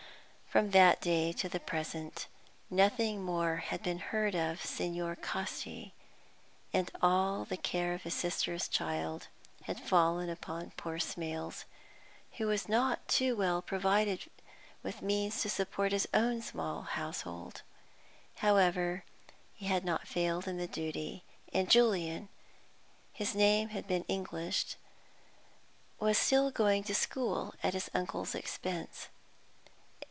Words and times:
From 0.49 0.71
that 0.71 0.99
day 0.99 1.31
to 1.31 1.47
the 1.47 1.61
present 1.61 2.27
nothing 2.69 3.23
more 3.23 3.55
had 3.55 3.81
been 3.81 3.99
heard 3.99 4.35
of 4.35 4.59
Signor 4.59 5.15
Casti, 5.15 5.93
and 6.73 6.91
all 7.01 7.45
the 7.45 7.55
care 7.55 7.93
of 7.93 8.03
his 8.03 8.15
sister's 8.15 8.67
child 8.67 9.29
had 9.63 9.79
fallen 9.79 10.29
upon 10.29 10.71
poor 10.75 10.97
Smales, 10.99 11.63
who 12.33 12.47
was 12.47 12.67
not 12.67 13.07
too 13.07 13.33
well 13.33 13.61
provided 13.61 14.29
with 14.83 15.01
means 15.01 15.41
to 15.41 15.49
support 15.49 15.93
his 15.93 16.05
own 16.13 16.41
small 16.41 16.81
household. 16.81 17.61
However, 18.39 19.05
he 19.53 19.67
had 19.67 19.85
not 19.85 20.05
failed 20.05 20.49
in 20.49 20.57
the 20.57 20.67
duty, 20.67 21.23
and 21.53 21.71
Julian 21.71 22.27
(his 23.13 23.33
name 23.33 23.69
had 23.69 23.87
been 23.87 24.03
Englished) 24.09 24.75
was 25.97 26.17
still 26.17 26.51
going 26.51 26.83
to 26.83 26.93
school 26.93 27.55
at 27.63 27.73
his 27.73 27.89
uncle's 27.93 28.35
expense. 28.35 29.07